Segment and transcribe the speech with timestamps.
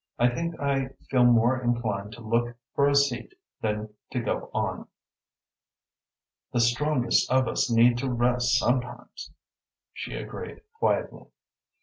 [0.17, 4.87] I think I feel more inclined to look for a seat than to go on."
[6.51, 9.31] "The strongest of us need to rest sometimes,"
[9.93, 11.27] she agreed quietly.